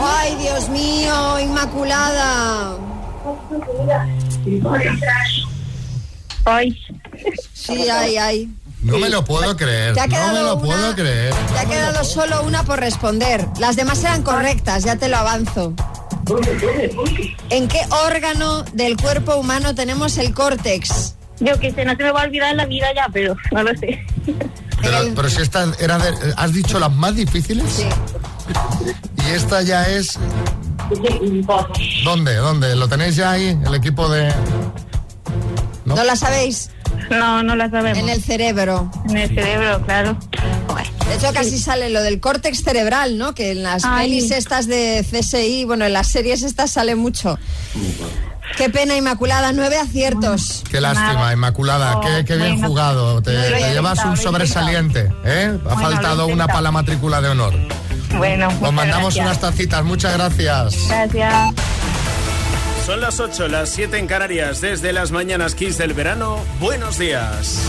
Ay, 0.00 0.34
Dios 0.36 0.68
mío, 0.68 1.40
Inmaculada. 1.40 2.76
Ay. 6.44 6.78
Sí, 7.52 7.88
ay, 7.88 8.16
ay. 8.16 8.50
No 8.82 8.98
me 8.98 9.08
lo 9.08 9.24
puedo 9.24 9.56
creer. 9.56 9.98
Ha 9.98 10.06
No 10.06 10.32
me 10.32 10.40
lo 10.42 10.54
una- 10.56 10.62
puedo 10.62 10.94
creer. 10.94 11.34
Te 11.52 11.58
ha 11.58 11.64
quedado 11.66 12.04
solo 12.04 12.42
una 12.42 12.62
por 12.62 12.78
responder. 12.78 13.46
Las 13.58 13.74
demás 13.76 14.00
eran 14.04 14.22
correctas, 14.22 14.84
ya 14.84 14.96
te 14.96 15.08
lo 15.08 15.16
avanzo. 15.16 15.72
¿En 17.50 17.68
qué 17.68 17.80
órgano 18.06 18.62
del 18.72 18.96
cuerpo 18.96 19.36
humano 19.36 19.74
tenemos 19.74 20.18
el 20.18 20.34
córtex? 20.34 21.14
Yo 21.40 21.58
que 21.58 21.72
sé, 21.72 21.84
no 21.84 21.96
se 21.96 22.02
me 22.02 22.10
va 22.12 22.22
a 22.22 22.24
olvidar 22.24 22.50
en 22.50 22.56
la 22.58 22.66
vida 22.66 22.86
ya, 22.94 23.08
pero 23.12 23.36
no 23.52 23.62
lo 23.62 23.74
sé. 23.76 24.04
Pero, 24.82 24.98
El- 24.98 25.14
pero 25.14 25.28
si 25.30 25.42
esta 25.42 25.66
era 25.80 25.98
de- 25.98 26.34
¿Has 26.36 26.52
dicho 26.52 26.78
las 26.78 26.92
más 26.92 27.14
difíciles? 27.16 27.64
Sí. 27.72 27.86
Y 29.26 29.30
esta 29.30 29.62
ya 29.62 29.84
es... 29.84 30.18
¿Dónde? 32.04 32.36
¿Dónde? 32.36 32.76
¿Lo 32.76 32.88
tenéis 32.88 33.16
ya 33.16 33.32
ahí? 33.32 33.58
El 33.66 33.74
equipo 33.74 34.08
de... 34.08 34.32
¿No 35.84 36.02
la 36.04 36.14
sabéis? 36.16 36.70
No, 37.10 37.42
no 37.42 37.56
la 37.56 37.70
sabemos. 37.70 37.98
En 37.98 38.08
el 38.08 38.22
cerebro. 38.22 38.90
En 39.08 39.16
el 39.16 39.28
cerebro, 39.28 39.82
claro. 39.84 40.16
De 41.08 41.14
hecho, 41.14 41.32
casi 41.32 41.58
sale 41.58 41.88
lo 41.90 42.02
del 42.02 42.18
córtex 42.20 42.62
cerebral, 42.64 43.16
¿no? 43.16 43.32
Que 43.34 43.52
en 43.52 43.62
las 43.62 43.84
Ay. 43.84 44.08
pelis 44.10 44.30
estas 44.32 44.66
de 44.66 45.06
CSI, 45.08 45.64
bueno, 45.64 45.84
en 45.84 45.92
las 45.92 46.08
series 46.08 46.42
estas 46.42 46.72
sale 46.72 46.96
mucho. 46.96 47.38
Qué 48.56 48.70
pena, 48.70 48.96
Inmaculada, 48.96 49.52
nueve 49.52 49.76
aciertos. 49.78 50.64
Qué 50.70 50.80
lástima. 50.80 51.32
Inmaculada. 51.32 51.98
Oh, 51.98 52.00
qué, 52.00 52.24
qué 52.24 52.36
bien 52.36 52.54
bueno. 52.54 52.68
jugado. 52.68 53.22
Te, 53.22 53.32
llevas 53.32 53.98
intentado, 53.98 54.10
un 54.10 54.16
sobresaliente. 54.16 55.12
¿eh? 55.24 55.52
Ha 55.64 55.74
Bueno, 55.74 55.80
faltado 55.90 56.26
una 56.26 56.46
para 56.46 56.62
la 56.62 56.70
matrícula 56.72 57.20
de 57.20 57.28
honor. 57.28 57.54
Bueno, 58.16 58.48
Os 58.60 58.72
mandamos 58.72 59.14
gracias. 59.14 59.26
unas 59.26 59.40
tacitas. 59.40 59.84
Muchas 59.84 60.12
gracias. 60.14 60.74
Gracias. 60.88 61.54
Son 62.86 63.00
las 63.00 63.18
8, 63.18 63.48
las 63.48 63.70
7 63.70 63.98
en 63.98 64.06
Canarias, 64.06 64.60
desde 64.60 64.92
las 64.92 65.10
mañanas 65.10 65.56
Kiss 65.56 65.76
del 65.76 65.92
verano. 65.92 66.38
Buenos 66.60 67.00
días. 67.00 67.66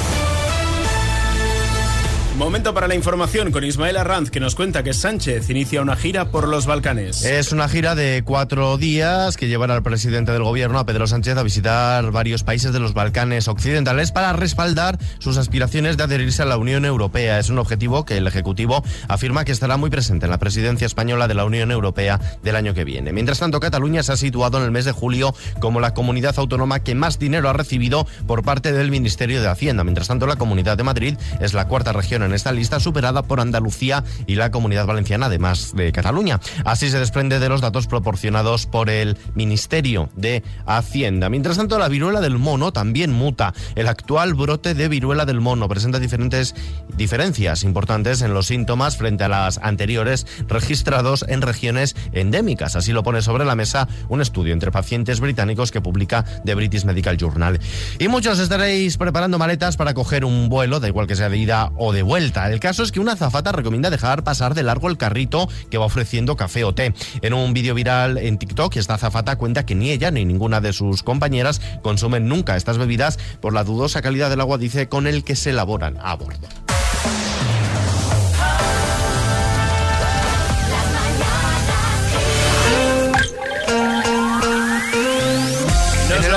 Momento 2.38 2.76
para 2.76 2.88
la 2.88 2.94
información 2.94 3.52
con 3.52 3.64
Ismael 3.64 3.98
Arranz, 3.98 4.30
que 4.30 4.40
nos 4.40 4.54
cuenta 4.54 4.84
que 4.84 4.94
Sánchez 4.94 5.50
inicia 5.50 5.82
una 5.82 5.96
gira 5.96 6.30
por 6.30 6.48
los 6.48 6.68
Balcanes. 6.68 7.26
Es 7.26 7.52
una 7.52 7.68
gira 7.68 7.96
de 7.96 8.22
cuatro 8.24 8.78
días 8.78 9.36
que 9.38 9.48
llevará 9.48 9.74
al 9.74 9.82
presidente 9.82 10.32
del 10.32 10.44
gobierno, 10.44 10.78
a 10.78 10.86
Pedro 10.86 11.08
Sánchez, 11.08 11.36
a 11.36 11.42
visitar 11.42 12.12
varios 12.12 12.44
países 12.44 12.74
de 12.74 12.80
los 12.80 12.94
Balcanes 12.94 13.48
occidentales 13.48 14.12
para 14.12 14.34
respaldar 14.34 15.00
sus 15.18 15.38
aspiraciones 15.38 15.98
de 15.98 16.04
adherirse 16.04 16.44
a 16.44 16.46
la 16.46 16.58
Unión 16.58 16.86
Europea. 16.86 17.40
Es 17.40 17.50
un 17.50 17.58
objetivo 17.58 18.06
que 18.06 18.18
el 18.18 18.28
Ejecutivo 18.28 18.84
afirma 19.08 19.44
que 19.44 19.52
estará 19.52 19.78
muy 19.78 19.90
presente 19.90 20.28
en 20.28 20.30
la 20.30 20.38
presidencia 20.38 20.86
española 20.86 21.28
de 21.28 21.34
la 21.34 21.44
Unión 21.44 21.72
Europea 21.72 22.20
del 22.44 22.56
año 22.56 22.76
que 22.76 22.84
viene. 22.84 23.14
Mientras 23.14 23.40
tanto, 23.40 23.60
Cataluña 23.60 24.04
se 24.04 24.12
ha 24.12 24.18
situado 24.18 24.60
en 24.60 24.66
el 24.66 24.72
mes 24.72 24.86
de 24.86 24.92
julio 24.92 25.34
como 25.60 25.80
la 25.80 25.96
comunidad 25.96 26.38
autónoma 26.38 26.84
que 26.84 26.94
más 26.94 27.18
dinero 27.18 27.50
ha 27.50 27.54
recibido 27.54 28.06
por 28.28 28.44
parte 28.44 28.74
del 28.74 28.92
Ministerio 28.92 29.42
de 29.42 29.48
Hacienda. 29.48 29.84
Mientras 29.84 30.08
tanto, 30.08 30.28
la 30.28 30.36
Comunidad 30.36 30.78
de 30.78 30.84
Madrid 30.84 31.18
es 31.42 31.56
la 31.56 31.68
cuarta 31.68 31.94
región 31.94 32.27
en 32.27 32.27
esta 32.34 32.52
lista, 32.52 32.80
superada 32.80 33.24
por 33.24 33.40
Andalucía 33.40 34.04
y 34.26 34.36
la 34.36 34.52
Comunidad 34.52 34.86
Valenciana, 34.86 35.28
además 35.28 35.74
de 35.76 35.92
Cataluña. 35.92 36.40
Así 36.66 36.90
se 36.90 37.00
desprende 37.00 37.40
de 37.40 37.50
los 37.50 37.62
datos 37.62 37.88
proporcionados 37.88 38.66
por 38.66 38.90
el 38.90 39.18
Ministerio 39.36 40.10
de 40.16 40.44
Hacienda. 40.66 41.30
Mientras 41.30 41.58
tanto, 41.58 41.78
la 41.80 41.88
viruela 41.88 42.22
del 42.22 42.38
mono 42.38 42.72
también 42.72 43.12
muta. 43.12 43.54
El 43.76 43.88
actual 43.88 44.34
brote 44.34 44.74
de 44.74 44.88
viruela 44.88 45.26
del 45.26 45.42
mono 45.42 45.68
presenta 45.68 46.00
diferentes 46.00 46.56
diferencias 46.96 47.64
importantes 47.64 48.22
en 48.22 48.34
los 48.34 48.48
síntomas 48.48 48.98
frente 48.98 49.24
a 49.24 49.30
las 49.30 49.60
anteriores 49.60 50.26
registrados 50.48 51.26
en 51.28 51.42
regiones 51.42 51.96
endémicas. 52.14 52.76
Así 52.76 52.92
lo 52.92 53.04
pone 53.04 53.22
sobre 53.22 53.46
la 53.46 53.56
mesa 53.56 53.88
un 54.10 54.22
estudio 54.22 54.54
entre 54.54 54.72
pacientes 54.72 55.20
británicos 55.20 55.72
que 55.72 55.82
publica 55.82 56.24
The 56.46 56.56
British 56.56 56.86
Medical 56.86 57.18
Journal. 57.18 57.60
Y 58.00 58.08
muchos 58.08 58.40
estaréis 58.40 58.98
preparando 58.98 59.38
maletas 59.38 59.78
para 59.78 59.94
coger 59.94 60.26
un 60.26 60.50
vuelo, 60.50 60.80
da 60.80 60.88
igual 60.88 61.08
que 61.08 61.16
sea 61.16 61.30
de 61.30 61.38
ida 61.38 61.72
o 61.78 61.94
de 61.94 62.04
vuelta. 62.04 62.17
El 62.18 62.60
caso 62.60 62.82
es 62.82 62.92
que 62.92 63.00
una 63.00 63.12
azafata 63.12 63.52
recomienda 63.52 63.92
dejar 63.92 64.24
pasar 64.24 64.56
de 64.56 64.64
largo 64.64 64.90
el 64.90 64.98
carrito 64.98 65.48
que 65.70 65.78
va 65.78 65.86
ofreciendo 65.86 66.36
café 66.36 66.64
o 66.64 66.74
té. 66.74 66.96
En 67.22 67.34
un 67.34 67.54
vídeo 67.54 67.76
viral 67.76 68.18
en 68.18 68.40
TikTok, 68.40 68.76
esta 68.78 68.96
azafata 68.96 69.36
cuenta 69.36 69.68
que 69.68 69.76
ni 69.76 69.92
ella 69.92 70.10
ni 70.10 70.26
ninguna 70.26 70.60
de 70.60 70.74
sus 70.74 71.04
compañeras 71.04 71.62
consumen 71.84 72.28
nunca 72.28 72.56
estas 72.56 72.80
bebidas 72.80 73.20
por 73.40 73.54
la 73.54 73.64
dudosa 73.64 74.02
calidad 74.02 74.32
del 74.32 74.42
agua, 74.42 74.58
dice, 74.58 74.90
con 74.90 75.06
el 75.06 75.24
que 75.24 75.36
se 75.36 75.52
elaboran 75.52 75.98
a 76.02 76.16
bordo. 76.16 76.48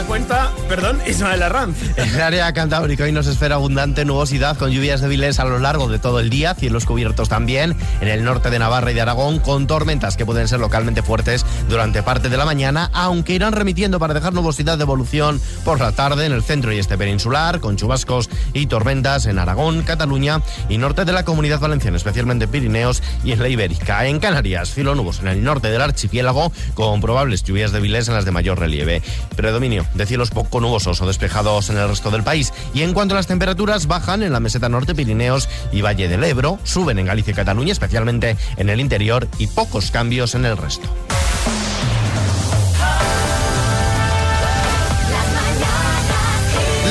Cuenta, 0.07 0.40
perdón, 0.71 1.01
Ismael 1.05 1.43
Arranz. 1.43 1.77
En 1.97 2.15
el 2.15 2.21
área 2.21 2.53
cantábrica 2.53 3.03
hoy 3.03 3.11
nos 3.11 3.27
espera 3.27 3.57
abundante 3.57 4.05
nubosidad 4.05 4.57
con 4.57 4.71
lluvias 4.71 5.01
débiles 5.01 5.41
a 5.41 5.45
lo 5.45 5.59
largo 5.59 5.89
de 5.89 5.99
todo 5.99 6.21
el 6.21 6.31
día, 6.31 6.55
cielos 6.55 6.87
cubiertos 6.87 7.29
también 7.29 7.75
en 8.01 8.07
el 8.07 8.23
norte 8.23 8.51
de 8.51 8.61
Navarra 8.61 8.93
y 8.93 8.95
de 8.95 9.01
Aragón 9.01 9.41
con 9.41 9.67
tormentas 9.67 10.17
que 10.17 10.25
pueden 10.25 10.47
ser 10.47 10.61
localmente 10.61 11.03
fuertes 11.03 11.45
durante 11.69 12.05
parte 12.05 12.29
de 12.29 12.37
la 12.37 12.45
mañana, 12.45 12.89
aunque 12.93 13.35
irán 13.35 13.53
remitiendo 13.53 13.99
para 13.99 14.15
dejar 14.15 14.33
nubosidad 14.33 14.79
de 14.79 14.85
evolución 14.85 15.41
por 15.65 15.81
la 15.81 15.91
tarde 15.91 16.25
en 16.25 16.33
el 16.33 16.45
centro 16.45 16.73
y 16.73 16.79
este 16.79 16.97
peninsular 16.97 17.59
con 17.59 17.77
chubascos 17.77 18.31
y 18.53 18.67
tormentas 18.67 19.27
en 19.27 19.41
Aragón, 19.41 19.83
Cataluña 19.83 20.41
y 20.69 20.79
norte 20.79 21.05
de 21.05 21.13
la 21.13 21.25
Comunidad 21.25 21.59
Valenciana, 21.59 21.97
especialmente 21.97 22.47
Pirineos 22.47 23.03
y 23.25 23.33
en 23.33 23.43
la 23.43 23.49
Ibérica. 23.49 24.07
En 24.07 24.21
Canarias, 24.21 24.73
cielo 24.73 24.95
nuboso 24.95 25.23
en 25.23 25.29
el 25.29 25.43
norte 25.43 25.69
del 25.69 25.83
archipiélago 25.83 26.53
con 26.75 27.01
probables 27.01 27.43
lluvias 27.43 27.73
débiles 27.73 28.07
en 28.07 28.15
las 28.15 28.25
de 28.25 28.31
mayor 28.31 28.61
relieve. 28.61 29.03
Predominio 29.35 29.85
de 29.95 30.07
cielos 30.07 30.31
poco 30.31 30.60
nubosos 30.61 31.01
o 31.01 31.07
despejados 31.07 31.71
en 31.71 31.79
el 31.79 31.89
resto 31.89 32.11
del 32.11 32.23
país. 32.23 32.53
Y 32.75 32.83
en 32.83 32.93
cuanto 32.93 33.15
a 33.15 33.19
las 33.19 33.27
temperaturas, 33.27 33.87
bajan 33.87 34.23
en 34.23 34.33
la 34.33 34.41
meseta 34.41 34.69
norte, 34.69 34.95
Pirineos 34.95 35.49
y 35.73 35.81
Valle 35.81 36.09
del 36.09 36.25
Ebro, 36.25 36.59
suben 36.65 36.99
en 36.99 37.07
Galicia 37.07 37.33
y 37.33 37.35
Cataluña, 37.35 37.73
especialmente 37.73 38.37
en 38.57 38.69
el 38.69 38.81
interior, 38.81 39.29
y 39.39 39.47
pocos 39.47 39.91
cambios 39.91 40.35
en 40.35 40.45
el 40.45 40.57
resto. 40.57 40.89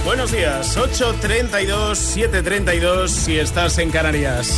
Buenos 0.06 0.32
días, 0.32 0.78
8.32, 0.78 2.32
7.32 2.32 3.10
si 3.10 3.38
estás 3.38 3.78
en 3.78 3.92
Canarias. 3.92 4.58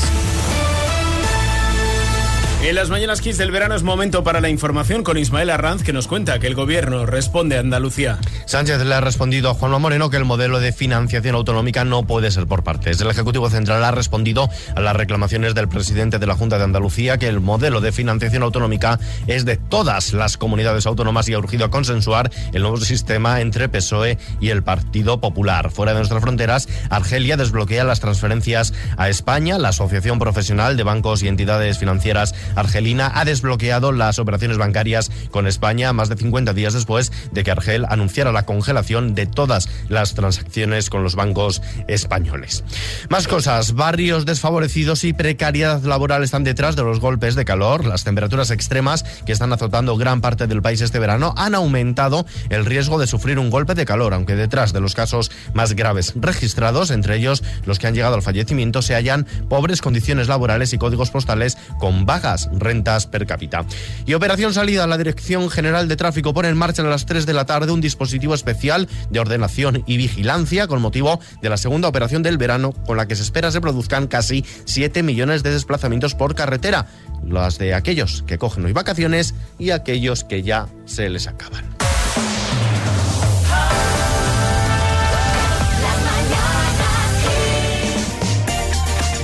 En 2.64 2.76
las 2.76 2.92
mañanas 2.92 3.22
Kiss 3.22 3.40
del 3.40 3.50
verano 3.50 3.74
es 3.74 3.82
momento 3.82 4.24
para 4.24 4.40
la 4.40 4.48
información 4.48 5.04
con 5.04 5.18
Ismael 5.18 5.50
Arranz 5.50 5.82
que 5.82 5.94
nos 5.94 6.08
cuenta 6.08 6.38
que 6.38 6.46
el 6.46 6.54
gobierno 6.54 7.08
responde 7.08 7.58
a 7.58 7.60
Andalucía. 7.60 8.20
Sánchez 8.46 8.86
le 8.86 8.94
ha 8.94 9.02
respondido 9.02 9.50
a 9.50 9.56
Juanma 9.56 9.80
Moreno 9.80 10.12
que 10.12 10.18
el 10.18 10.26
modelo 10.26 10.60
de 10.60 10.72
financiación 10.72 11.34
autonómica 11.34 11.86
no 11.86 12.06
puede 12.06 12.30
ser 12.30 12.46
por 12.46 12.64
partes. 12.64 13.02
El 13.02 13.10
Ejecutivo 13.10 13.50
Central 13.50 13.84
ha 13.84 13.90
respondido 13.90 14.48
a 14.76 14.80
las 14.80 14.96
reclamaciones 14.96 15.56
del 15.56 15.70
presidente 15.70 16.20
de 16.20 16.28
la 16.28 16.36
Junta 16.36 16.60
de 16.60 16.66
Andalucía 16.66 17.18
que 17.18 17.28
el 17.28 17.40
modelo 17.40 17.82
de 17.82 17.92
financiación 17.92 18.44
autonómica 18.44 19.00
es 19.26 19.44
de 19.44 19.58
todas 19.58 20.14
las 20.14 20.38
comunidades 20.38 20.86
autónomas 20.86 21.28
y 21.30 21.34
ha 21.34 21.40
urgido 21.40 21.66
a 21.66 21.72
consensuar 21.72 22.30
el 22.54 22.62
nuevo 22.62 22.78
sistema 22.78 23.42
entre 23.42 23.70
PSOE 23.70 24.20
y 24.40 24.50
el 24.50 24.62
Partido 24.62 25.20
Popular. 25.20 25.72
Fuera 25.72 25.94
de 25.94 25.98
nuestras 25.98 26.22
fronteras, 26.22 26.70
Argelia 26.92 27.38
desbloquea 27.38 27.84
las 27.86 28.02
transferencias 28.02 28.72
a 28.98 29.10
España. 29.10 29.58
La 29.58 29.70
Asociación 29.70 30.20
Profesional 30.20 30.78
de 30.78 30.84
Bancos 30.84 31.24
y 31.24 31.28
Entidades 31.28 31.80
Financieras 31.80 32.36
Argelina 32.56 33.12
ha 33.14 33.26
desbloqueado 33.26 33.92
las 33.92 34.20
operaciones 34.20 34.58
bancarias 34.58 35.12
con 35.32 35.48
España 35.48 35.94
más 35.94 36.10
de 36.10 36.16
50 36.16 36.54
días 36.54 36.74
después 36.74 37.12
de 37.32 37.44
que 37.44 37.52
Argel 37.52 37.86
anunciara 37.90 38.32
la 38.32 38.46
congelación 38.46 39.16
de 39.16 39.26
todas 39.26 39.70
las 39.90 40.14
transacciones 40.14 40.90
con 40.90 41.04
los 41.04 41.16
bancos 41.16 41.62
españoles. 41.88 42.64
Más 43.10 43.28
cosas, 43.28 43.74
barrios 43.74 44.26
desfavorecidos 44.26 45.04
y 45.04 45.14
precariedad 45.14 45.82
laboral 45.84 46.24
están 46.24 46.44
detrás 46.44 46.76
de 46.76 46.84
los 46.84 47.00
golpes 47.00 47.36
de 47.36 47.46
calor. 47.46 47.86
Las 47.86 48.04
temperaturas 48.04 48.52
extremas 48.52 49.04
que 49.26 49.32
están 49.32 49.54
azotando 49.54 49.98
gran 49.98 50.22
parte 50.22 50.48
del 50.48 50.62
país 50.62 50.82
este 50.82 51.00
verano 51.00 51.34
han 51.38 51.56
aumentado 51.56 52.26
el 52.50 52.66
riesgo 52.66 53.00
de 53.00 53.08
sufrir 53.08 53.40
un 53.40 53.50
golpe 53.50 53.76
de 53.76 53.86
calor, 53.86 54.14
aunque 54.14 54.36
detrás 54.36 54.74
de 54.74 54.82
los 54.82 54.96
casos 54.96 55.32
más 55.54 55.74
graves 55.74 56.14
registrados, 56.16 56.92
entre 56.92 57.18
ellos 57.18 57.44
los 57.66 57.80
que 57.80 57.88
han 57.88 57.96
llegado 57.96 58.16
al 58.16 58.22
fallecimiento, 58.22 58.82
se 58.82 58.96
hallan 58.96 59.26
pobres 59.50 59.82
condiciones 59.82 60.28
laborales 60.28 60.74
y 60.74 60.78
códigos 60.78 61.12
postales 61.12 61.58
con 61.80 62.06
rentas 62.54 63.08
per 63.08 63.26
cápita. 63.26 63.66
Y 64.06 64.14
Operación 64.14 64.54
Salida, 64.54 64.88
la 64.88 64.98
Dirección 64.98 65.50
General 65.50 65.88
de 65.88 65.96
Tráfico 65.96 66.34
pone 66.34 66.50
en 66.50 66.58
marcha 66.58 66.82
a 66.82 66.86
las 66.86 67.06
3 67.06 67.26
de 67.26 67.34
la 67.34 67.46
tarde 67.46 67.72
un 67.72 67.82
dispositivo 67.82 68.34
especial 68.34 68.88
de 69.10 69.20
ordenación 69.20 69.84
y 69.86 69.98
vigilancia 69.98 70.68
con 70.68 70.82
motivo 70.82 71.20
de 71.42 71.50
la 71.50 71.58
segunda 71.58 71.88
operación 71.88 72.24
del 72.24 72.38
verano, 72.38 72.72
con 72.72 72.98
la 72.98 73.08
que 73.08 73.16
se 73.16 73.24
espera 73.24 73.52
se 73.52 73.62
produzcan 73.62 74.08
casi 74.08 74.46
7 74.66 75.04
millones 75.04 75.44
de 75.44 75.52
desplazamientos 75.52 76.16
por 76.16 76.36
carretera, 76.36 76.88
las 77.28 77.58
de 77.58 77.74
aquellos 77.74 78.24
que 78.28 78.38
cogen 78.38 78.66
hoy 78.66 78.74
vacaciones 78.74 79.36
y 79.60 79.72
aquellos 79.72 80.24
que 80.24 80.44
ya 80.44 80.68
se 80.86 81.10
les 81.10 81.28
acaban. 81.28 81.66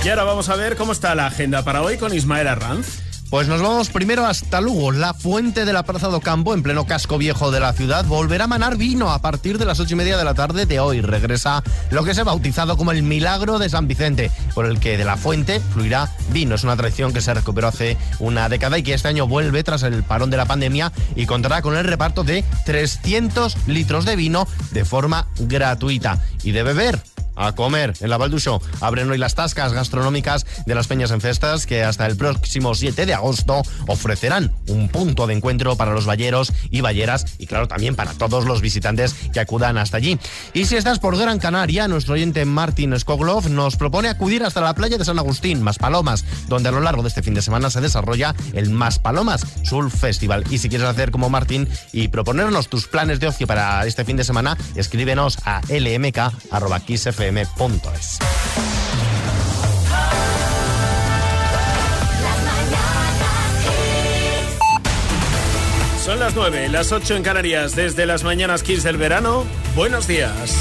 Y 0.08 0.10
ahora 0.10 0.24
vamos 0.24 0.48
a 0.48 0.56
ver 0.56 0.76
cómo 0.76 0.92
está 0.92 1.14
la 1.14 1.26
agenda 1.26 1.62
para 1.64 1.82
hoy 1.82 1.98
con 1.98 2.14
Ismael 2.14 2.48
Arranz. 2.48 3.07
Pues 3.30 3.46
nos 3.46 3.60
vamos 3.60 3.90
primero 3.90 4.24
hasta 4.24 4.62
Lugo. 4.62 4.90
La 4.90 5.12
fuente 5.12 5.66
de 5.66 5.72
la 5.74 5.82
Plaza 5.82 6.08
do 6.08 6.18
Campo, 6.20 6.54
en 6.54 6.62
pleno 6.62 6.86
casco 6.86 7.18
viejo 7.18 7.50
de 7.50 7.60
la 7.60 7.74
ciudad, 7.74 8.06
volverá 8.06 8.44
a 8.44 8.46
manar 8.46 8.78
vino 8.78 9.10
a 9.10 9.20
partir 9.20 9.58
de 9.58 9.66
las 9.66 9.80
ocho 9.80 9.92
y 9.92 9.96
media 9.96 10.16
de 10.16 10.24
la 10.24 10.32
tarde 10.32 10.64
de 10.64 10.80
hoy. 10.80 11.02
Regresa 11.02 11.62
lo 11.90 12.04
que 12.04 12.14
se 12.14 12.22
ha 12.22 12.24
bautizado 12.24 12.78
como 12.78 12.90
el 12.90 13.02
Milagro 13.02 13.58
de 13.58 13.68
San 13.68 13.86
Vicente, 13.86 14.30
por 14.54 14.64
el 14.64 14.80
que 14.80 14.96
de 14.96 15.04
la 15.04 15.18
fuente 15.18 15.60
fluirá 15.60 16.10
vino. 16.32 16.54
Es 16.54 16.64
una 16.64 16.78
tradición 16.78 17.12
que 17.12 17.20
se 17.20 17.34
recuperó 17.34 17.68
hace 17.68 17.98
una 18.18 18.48
década 18.48 18.78
y 18.78 18.82
que 18.82 18.94
este 18.94 19.08
año 19.08 19.26
vuelve 19.26 19.62
tras 19.62 19.82
el 19.82 20.02
parón 20.04 20.30
de 20.30 20.38
la 20.38 20.46
pandemia 20.46 20.90
y 21.14 21.26
contará 21.26 21.60
con 21.60 21.76
el 21.76 21.84
reparto 21.84 22.24
de 22.24 22.44
300 22.64 23.58
litros 23.66 24.06
de 24.06 24.16
vino 24.16 24.48
de 24.70 24.86
forma 24.86 25.26
gratuita. 25.38 26.18
Y 26.44 26.52
de 26.52 26.62
beber, 26.62 26.98
a 27.38 27.54
comer 27.54 27.94
en 28.00 28.10
la 28.10 28.18
Valduxo. 28.18 28.60
Abren 28.80 29.10
hoy 29.10 29.18
las 29.18 29.34
tascas 29.34 29.72
gastronómicas 29.72 30.44
de 30.66 30.74
las 30.74 30.86
Peñas 30.86 31.10
en 31.10 31.20
Festas 31.20 31.66
que 31.66 31.84
hasta 31.84 32.06
el 32.06 32.16
próximo 32.16 32.74
7 32.74 33.06
de 33.06 33.14
agosto 33.14 33.62
ofrecerán 33.86 34.52
un 34.66 34.88
punto 34.88 35.26
de 35.26 35.34
encuentro 35.34 35.76
para 35.76 35.92
los 35.92 36.06
valleros 36.06 36.52
y 36.70 36.80
valleras 36.80 37.26
y 37.38 37.46
claro 37.46 37.68
también 37.68 37.94
para 37.94 38.12
todos 38.14 38.44
los 38.44 38.60
visitantes 38.60 39.14
que 39.32 39.40
acudan 39.40 39.78
hasta 39.78 39.96
allí. 39.96 40.18
Y 40.52 40.66
si 40.66 40.76
estás 40.76 40.98
por 40.98 41.16
Gran 41.16 41.38
Canaria, 41.38 41.88
nuestro 41.88 42.14
oyente 42.14 42.44
Martín 42.44 42.98
Skoglov 42.98 43.48
nos 43.48 43.76
propone 43.76 44.08
acudir 44.08 44.42
hasta 44.44 44.60
la 44.60 44.74
playa 44.74 44.98
de 44.98 45.04
San 45.04 45.18
Agustín, 45.18 45.62
Maspalomas, 45.62 46.24
donde 46.48 46.68
a 46.68 46.72
lo 46.72 46.80
largo 46.80 47.02
de 47.02 47.08
este 47.08 47.22
fin 47.22 47.34
de 47.34 47.42
semana 47.42 47.70
se 47.70 47.80
desarrolla 47.80 48.34
el 48.52 48.70
Maspalomas 48.70 49.46
Surf 49.62 49.94
Festival. 49.94 50.44
Y 50.50 50.58
si 50.58 50.68
quieres 50.68 50.88
hacer 50.88 51.10
como 51.10 51.30
Martín 51.30 51.68
y 51.92 52.08
proponernos 52.08 52.68
tus 52.68 52.88
planes 52.88 53.20
de 53.20 53.28
ocio 53.28 53.46
para 53.46 53.86
este 53.86 54.04
fin 54.04 54.16
de 54.16 54.24
semana, 54.24 54.56
escríbenos 54.74 55.38
a 55.44 55.60
Son 66.04 66.18
las 66.20 66.34
9, 66.34 66.70
las 66.70 66.90
8 66.90 67.16
en 67.16 67.22
Canarias, 67.22 67.76
desde 67.76 68.06
las 68.06 68.24
mañanas 68.24 68.62
Kiss 68.62 68.82
del 68.82 68.96
verano. 68.96 69.44
Buenos 69.74 70.06
días. 70.06 70.56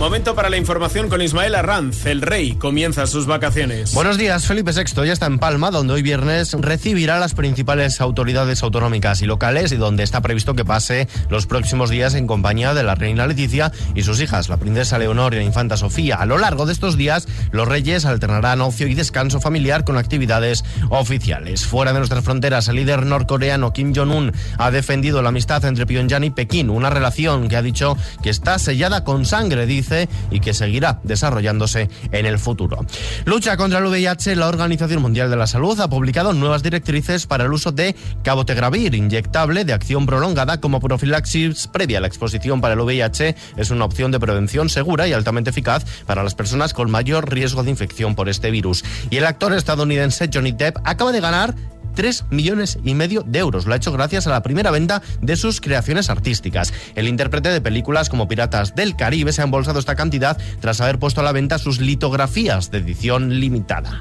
Momento 0.00 0.34
para 0.34 0.48
la 0.48 0.56
información 0.56 1.10
con 1.10 1.20
Ismael 1.20 1.54
Arranz. 1.54 2.06
El 2.06 2.22
rey 2.22 2.54
comienza 2.54 3.06
sus 3.06 3.26
vacaciones. 3.26 3.92
Buenos 3.92 4.16
días, 4.16 4.46
Felipe 4.46 4.72
VI 4.72 5.06
ya 5.06 5.12
está 5.12 5.26
en 5.26 5.38
Palma, 5.38 5.70
donde 5.70 5.92
hoy 5.92 6.00
viernes 6.00 6.56
recibirá 6.58 7.18
las 7.18 7.34
principales 7.34 8.00
autoridades 8.00 8.62
autonómicas 8.62 9.20
y 9.20 9.26
locales 9.26 9.72
y 9.72 9.76
donde 9.76 10.02
está 10.02 10.22
previsto 10.22 10.54
que 10.54 10.64
pase 10.64 11.06
los 11.28 11.46
próximos 11.46 11.90
días 11.90 12.14
en 12.14 12.26
compañía 12.26 12.72
de 12.72 12.82
la 12.82 12.94
reina 12.94 13.26
Leticia 13.26 13.72
y 13.94 14.02
sus 14.02 14.22
hijas, 14.22 14.48
la 14.48 14.56
princesa 14.56 14.98
Leonor 14.98 15.34
y 15.34 15.36
la 15.36 15.42
infanta 15.42 15.76
Sofía. 15.76 16.16
A 16.16 16.24
lo 16.24 16.38
largo 16.38 16.64
de 16.64 16.72
estos 16.72 16.96
días, 16.96 17.28
los 17.50 17.68
reyes 17.68 18.06
alternarán 18.06 18.62
ocio 18.62 18.86
y 18.86 18.94
descanso 18.94 19.38
familiar 19.38 19.84
con 19.84 19.98
actividades 19.98 20.64
oficiales. 20.88 21.66
Fuera 21.66 21.92
de 21.92 21.98
nuestras 21.98 22.24
fronteras, 22.24 22.68
el 22.68 22.76
líder 22.76 23.04
norcoreano 23.04 23.74
Kim 23.74 23.92
Jong-un 23.94 24.32
ha 24.56 24.70
defendido 24.70 25.20
la 25.20 25.28
amistad 25.28 25.62
entre 25.66 25.84
Pyongyang 25.84 26.24
y 26.24 26.30
Pekín, 26.30 26.70
una 26.70 26.88
relación 26.88 27.50
que 27.50 27.58
ha 27.58 27.62
dicho 27.62 27.98
que 28.22 28.30
está 28.30 28.58
sellada 28.58 29.04
con 29.04 29.26
sangre, 29.26 29.66
dice 29.66 29.89
y 30.30 30.40
que 30.40 30.54
seguirá 30.54 31.00
desarrollándose 31.02 31.88
en 32.12 32.26
el 32.26 32.38
futuro. 32.38 32.84
Lucha 33.24 33.56
contra 33.56 33.78
el 33.78 33.86
VIH, 33.86 34.36
la 34.36 34.48
Organización 34.48 35.02
Mundial 35.02 35.30
de 35.30 35.36
la 35.36 35.46
Salud 35.46 35.78
ha 35.80 35.88
publicado 35.88 36.32
nuevas 36.32 36.62
directrices 36.62 37.26
para 37.26 37.44
el 37.44 37.52
uso 37.52 37.72
de 37.72 37.94
cabotegravir 38.22 38.94
inyectable 38.94 39.64
de 39.64 39.72
acción 39.72 40.06
prolongada 40.06 40.60
como 40.60 40.80
profilaxis 40.80 41.66
previa 41.68 41.98
a 41.98 42.00
la 42.00 42.06
exposición 42.06 42.60
para 42.60 42.74
el 42.74 42.80
VIH. 42.80 43.34
Es 43.56 43.70
una 43.70 43.84
opción 43.84 44.10
de 44.10 44.20
prevención 44.20 44.68
segura 44.68 45.08
y 45.08 45.12
altamente 45.12 45.50
eficaz 45.50 45.84
para 46.06 46.22
las 46.22 46.34
personas 46.34 46.74
con 46.74 46.90
mayor 46.90 47.30
riesgo 47.32 47.62
de 47.62 47.70
infección 47.70 48.14
por 48.14 48.28
este 48.28 48.50
virus. 48.50 48.84
Y 49.10 49.16
el 49.16 49.26
actor 49.26 49.52
estadounidense 49.52 50.30
Johnny 50.32 50.52
Depp 50.52 50.78
acaba 50.84 51.12
de 51.12 51.20
ganar 51.20 51.54
3 51.94 52.26
millones 52.30 52.78
y 52.84 52.94
medio 52.94 53.22
de 53.22 53.38
euros. 53.38 53.66
Lo 53.66 53.74
ha 53.74 53.76
hecho 53.76 53.92
gracias 53.92 54.26
a 54.26 54.30
la 54.30 54.42
primera 54.42 54.70
venta 54.70 55.02
de 55.20 55.36
sus 55.36 55.60
creaciones 55.60 56.10
artísticas. 56.10 56.72
El 56.94 57.08
intérprete 57.08 57.48
de 57.48 57.60
películas 57.60 58.08
como 58.08 58.28
Piratas 58.28 58.74
del 58.74 58.96
Caribe 58.96 59.32
se 59.32 59.42
ha 59.42 59.44
embolsado 59.44 59.78
esta 59.78 59.96
cantidad 59.96 60.38
tras 60.60 60.80
haber 60.80 60.98
puesto 60.98 61.20
a 61.20 61.24
la 61.24 61.32
venta 61.32 61.58
sus 61.58 61.80
litografías 61.80 62.70
de 62.70 62.78
edición 62.78 63.40
limitada. 63.40 64.00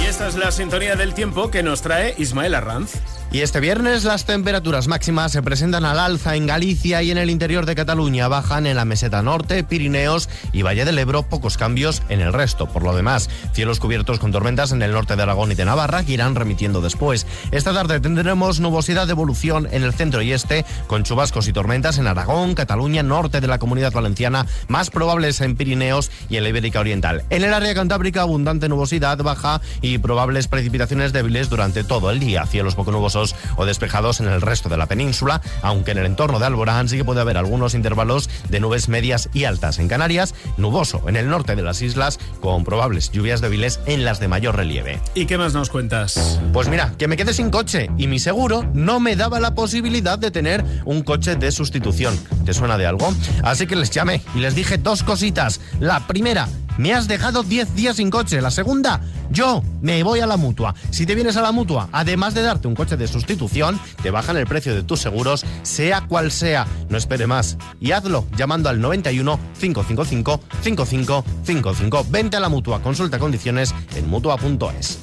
Y 0.00 0.06
esta 0.06 0.28
es 0.28 0.36
la 0.36 0.50
sintonía 0.50 0.96
del 0.96 1.14
tiempo 1.14 1.50
que 1.50 1.62
nos 1.62 1.82
trae 1.82 2.14
Ismael 2.18 2.54
Arranz. 2.54 3.17
Y 3.30 3.42
este 3.42 3.60
viernes 3.60 4.04
las 4.04 4.24
temperaturas 4.24 4.88
máximas 4.88 5.32
se 5.32 5.42
presentan 5.42 5.84
al 5.84 5.98
alza 5.98 6.34
en 6.34 6.46
Galicia 6.46 7.02
y 7.02 7.10
en 7.10 7.18
el 7.18 7.28
interior 7.28 7.66
de 7.66 7.74
Cataluña. 7.74 8.26
Bajan 8.26 8.66
en 8.66 8.74
la 8.76 8.86
meseta 8.86 9.20
norte, 9.20 9.64
Pirineos 9.64 10.30
y 10.50 10.62
Valle 10.62 10.86
del 10.86 10.98
Ebro, 10.98 11.24
pocos 11.24 11.58
cambios 11.58 12.02
en 12.08 12.22
el 12.22 12.32
resto. 12.32 12.70
Por 12.70 12.84
lo 12.84 12.96
demás, 12.96 13.28
cielos 13.52 13.80
cubiertos 13.80 14.18
con 14.18 14.32
tormentas 14.32 14.72
en 14.72 14.80
el 14.80 14.92
norte 14.92 15.14
de 15.14 15.22
Aragón 15.22 15.52
y 15.52 15.56
de 15.56 15.66
Navarra 15.66 16.04
que 16.04 16.12
irán 16.12 16.36
remitiendo 16.36 16.80
después. 16.80 17.26
Esta 17.50 17.74
tarde 17.74 18.00
tendremos 18.00 18.60
nubosidad 18.60 19.04
de 19.04 19.12
evolución 19.12 19.68
en 19.72 19.82
el 19.82 19.92
centro 19.92 20.22
y 20.22 20.32
este, 20.32 20.64
con 20.86 21.02
chubascos 21.02 21.48
y 21.48 21.52
tormentas 21.52 21.98
en 21.98 22.06
Aragón, 22.06 22.54
Cataluña, 22.54 23.02
norte 23.02 23.42
de 23.42 23.46
la 23.46 23.58
comunidad 23.58 23.92
valenciana, 23.92 24.46
más 24.68 24.88
probables 24.88 25.42
en 25.42 25.54
Pirineos 25.54 26.10
y 26.30 26.38
en 26.38 26.44
la 26.44 26.48
Ibérica 26.48 26.80
Oriental. 26.80 27.24
En 27.28 27.44
el 27.44 27.52
área 27.52 27.74
cantábrica, 27.74 28.22
abundante 28.22 28.70
nubosidad 28.70 29.18
baja 29.18 29.60
y 29.82 29.98
probables 29.98 30.48
precipitaciones 30.48 31.12
débiles 31.12 31.50
durante 31.50 31.84
todo 31.84 32.10
el 32.10 32.20
día. 32.20 32.46
Cielos 32.46 32.74
poco 32.74 32.90
nubosos 32.90 33.17
o 33.56 33.66
despejados 33.66 34.20
en 34.20 34.28
el 34.28 34.40
resto 34.40 34.68
de 34.68 34.76
la 34.76 34.86
península, 34.86 35.40
aunque 35.62 35.92
en 35.92 35.98
el 35.98 36.06
entorno 36.06 36.38
de 36.38 36.46
Alborán 36.46 36.88
sí 36.88 36.96
que 36.96 37.04
puede 37.04 37.20
haber 37.20 37.36
algunos 37.36 37.74
intervalos 37.74 38.30
de 38.48 38.60
nubes 38.60 38.88
medias 38.88 39.28
y 39.32 39.44
altas. 39.44 39.78
En 39.78 39.88
Canarias, 39.88 40.34
nuboso 40.56 41.02
en 41.08 41.16
el 41.16 41.28
norte 41.28 41.56
de 41.56 41.62
las 41.62 41.82
islas, 41.82 42.18
con 42.40 42.64
probables 42.64 43.10
lluvias 43.10 43.40
débiles 43.40 43.80
en 43.86 44.04
las 44.04 44.20
de 44.20 44.28
mayor 44.28 44.56
relieve. 44.56 45.00
¿Y 45.14 45.26
qué 45.26 45.38
más 45.38 45.54
nos 45.54 45.70
cuentas? 45.70 46.40
Pues 46.52 46.68
mira, 46.68 46.92
que 46.96 47.08
me 47.08 47.16
quedé 47.16 47.32
sin 47.32 47.50
coche 47.50 47.90
y 47.98 48.06
mi 48.06 48.18
seguro 48.18 48.64
no 48.72 49.00
me 49.00 49.16
daba 49.16 49.40
la 49.40 49.54
posibilidad 49.54 50.18
de 50.18 50.30
tener 50.30 50.64
un 50.84 51.02
coche 51.02 51.36
de 51.36 51.50
sustitución. 51.52 52.18
¿Te 52.44 52.54
suena 52.54 52.78
de 52.78 52.86
algo? 52.86 53.12
Así 53.42 53.66
que 53.66 53.76
les 53.76 53.90
llamé 53.90 54.22
y 54.34 54.38
les 54.38 54.54
dije 54.54 54.78
dos 54.78 55.02
cositas. 55.02 55.60
La 55.80 56.06
primera, 56.06 56.48
me 56.78 56.94
has 56.94 57.06
dejado 57.08 57.42
10 57.42 57.74
días 57.74 57.96
sin 57.96 58.08
coche. 58.08 58.40
La 58.40 58.50
segunda, 58.50 59.02
yo 59.30 59.62
me 59.82 60.02
voy 60.02 60.20
a 60.20 60.26
la 60.26 60.38
mutua. 60.38 60.74
Si 60.90 61.04
te 61.04 61.14
vienes 61.14 61.36
a 61.36 61.42
la 61.42 61.52
mutua, 61.52 61.88
además 61.92 62.34
de 62.34 62.42
darte 62.42 62.68
un 62.68 62.74
coche 62.74 62.96
de 62.96 63.06
sustitución, 63.06 63.78
te 64.02 64.10
bajan 64.10 64.38
el 64.38 64.46
precio 64.46 64.74
de 64.74 64.82
tus 64.82 65.00
seguros, 65.00 65.44
sea 65.62 66.00
cual 66.02 66.30
sea. 66.30 66.66
No 66.88 66.96
espere 66.96 67.26
más 67.26 67.58
y 67.80 67.92
hazlo 67.92 68.24
llamando 68.36 68.70
al 68.70 68.80
91 68.80 69.38
555 69.60 70.40
5555. 70.62 72.06
Vente 72.08 72.36
a 72.36 72.40
la 72.40 72.48
mutua, 72.48 72.80
consulta 72.80 73.18
condiciones 73.18 73.74
en 73.94 74.08
mutua.es. 74.08 75.00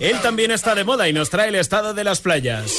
Él 0.00 0.20
también 0.20 0.50
está 0.50 0.74
de 0.74 0.84
moda 0.84 1.08
y 1.08 1.14
nos 1.14 1.30
trae 1.30 1.48
el 1.48 1.54
estado 1.54 1.94
de 1.94 2.04
las 2.04 2.20
playas. 2.20 2.72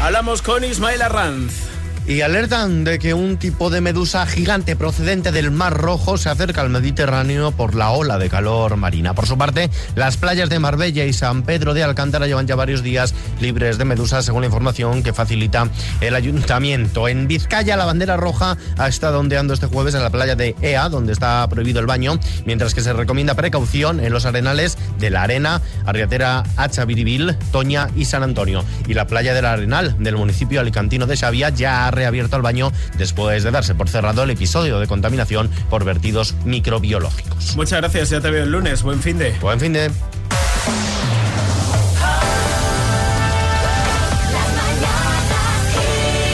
Hablamos 0.00 0.42
con 0.42 0.62
Ismael 0.62 1.02
Arranz. 1.02 1.75
Y 2.08 2.20
alertan 2.20 2.84
de 2.84 3.00
que 3.00 3.14
un 3.14 3.36
tipo 3.36 3.68
de 3.68 3.80
medusa 3.80 4.24
gigante 4.26 4.76
procedente 4.76 5.32
del 5.32 5.50
Mar 5.50 5.74
Rojo 5.74 6.16
se 6.16 6.28
acerca 6.28 6.60
al 6.60 6.70
Mediterráneo 6.70 7.50
por 7.50 7.74
la 7.74 7.90
ola 7.90 8.16
de 8.16 8.30
calor 8.30 8.76
marina. 8.76 9.12
Por 9.12 9.26
su 9.26 9.36
parte, 9.36 9.70
las 9.96 10.16
playas 10.16 10.48
de 10.48 10.60
Marbella 10.60 11.04
y 11.04 11.12
San 11.12 11.42
Pedro 11.42 11.74
de 11.74 11.82
Alcántara 11.82 12.28
llevan 12.28 12.46
ya 12.46 12.54
varios 12.54 12.84
días 12.84 13.12
libres 13.40 13.76
de 13.76 13.84
medusas, 13.84 14.24
según 14.24 14.42
la 14.42 14.46
información 14.46 15.02
que 15.02 15.12
facilita 15.12 15.68
el 16.00 16.14
ayuntamiento. 16.14 17.08
En 17.08 17.26
Vizcaya, 17.26 17.76
la 17.76 17.86
bandera 17.86 18.16
roja 18.16 18.56
ha 18.78 18.86
estado 18.86 19.18
ondeando 19.18 19.52
este 19.52 19.66
jueves 19.66 19.96
en 19.96 20.04
la 20.04 20.10
playa 20.10 20.36
de 20.36 20.54
Ea, 20.62 20.88
donde 20.88 21.12
está 21.12 21.44
prohibido 21.48 21.80
el 21.80 21.86
baño, 21.86 22.20
mientras 22.44 22.72
que 22.72 22.82
se 22.82 22.92
recomienda 22.92 23.34
precaución 23.34 23.98
en 23.98 24.12
los 24.12 24.26
arenales 24.26 24.78
de 25.00 25.10
la 25.10 25.22
Arena, 25.22 25.60
Arriatera, 25.84 26.44
Achaviribil, 26.56 27.36
Toña 27.50 27.88
y 27.96 28.04
San 28.04 28.22
Antonio. 28.22 28.64
Y 28.86 28.94
la 28.94 29.08
playa 29.08 29.34
del 29.34 29.46
Arenal 29.46 29.96
del 29.98 30.14
municipio 30.14 30.60
alicantino 30.60 31.06
de 31.06 31.16
Xavia 31.16 31.48
ya 31.48 31.88
ha 31.88 31.95
reabierto 31.96 32.36
el 32.36 32.42
baño 32.42 32.70
después 32.96 33.42
de 33.42 33.50
darse 33.50 33.74
por 33.74 33.88
cerrado 33.88 34.22
el 34.22 34.30
episodio 34.30 34.78
de 34.78 34.86
contaminación 34.86 35.50
por 35.68 35.84
vertidos 35.84 36.34
microbiológicos. 36.44 37.56
Muchas 37.56 37.80
gracias, 37.80 38.10
ya 38.10 38.20
te 38.20 38.30
veo 38.30 38.44
el 38.44 38.52
lunes. 38.52 38.82
Buen 38.82 39.00
fin 39.00 39.18
de. 39.18 39.32
Buen 39.40 39.58
fin 39.58 39.72
de. 39.72 39.90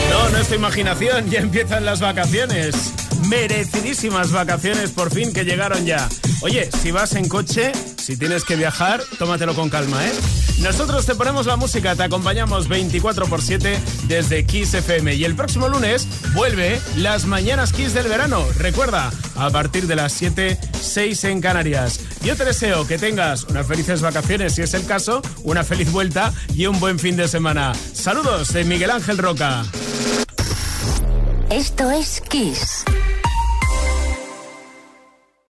No, 0.09 0.29
no 0.29 0.37
es 0.37 0.47
tu 0.47 0.55
imaginación, 0.55 1.29
ya 1.29 1.39
empiezan 1.39 1.85
las 1.85 1.99
vacaciones. 2.01 2.93
Merecidísimas 3.27 4.31
vacaciones 4.31 4.91
por 4.91 5.11
fin 5.11 5.33
que 5.33 5.43
llegaron 5.43 5.85
ya. 5.85 6.07
Oye, 6.41 6.69
si 6.81 6.91
vas 6.91 7.15
en 7.15 7.27
coche, 7.29 7.71
si 8.03 8.17
tienes 8.17 8.43
que 8.43 8.57
viajar, 8.57 9.01
tómatelo 9.17 9.55
con 9.55 9.69
calma, 9.69 10.05
¿eh? 10.05 10.11
Nosotros 10.59 11.05
te 11.05 11.15
ponemos 11.15 11.45
la 11.45 11.55
música, 11.55 11.95
te 11.95 12.03
acompañamos 12.03 12.67
24 12.67 13.27
por 13.27 13.41
7 13.41 13.79
desde 14.07 14.45
Kiss 14.45 14.73
FM. 14.73 15.15
Y 15.15 15.23
el 15.23 15.35
próximo 15.35 15.69
lunes 15.69 16.05
vuelve 16.33 16.81
las 16.97 17.25
mañanas 17.25 17.71
Kiss 17.71 17.93
del 17.93 18.09
verano. 18.09 18.45
Recuerda, 18.57 19.09
a 19.35 19.49
partir 19.51 19.87
de 19.87 19.95
las 19.95 20.11
7, 20.11 20.57
6 20.81 21.23
en 21.23 21.39
Canarias. 21.39 22.01
Yo 22.23 22.35
te 22.35 22.43
deseo 22.43 22.85
que 22.85 22.97
tengas 22.97 23.45
unas 23.45 23.65
felices 23.65 24.01
vacaciones, 24.01 24.55
si 24.55 24.63
es 24.63 24.73
el 24.73 24.85
caso, 24.85 25.21
una 25.43 25.63
feliz 25.63 25.89
vuelta 25.89 26.33
y 26.53 26.65
un 26.65 26.79
buen 26.81 26.99
fin 26.99 27.15
de 27.15 27.29
semana. 27.29 27.71
Saludos 27.93 28.51
de 28.51 28.65
Miguel 28.65 28.91
Ángel 28.91 29.17
Roca. 29.17 29.63
Esto 31.49 31.89
es 31.89 32.19
Kiss. 32.19 32.83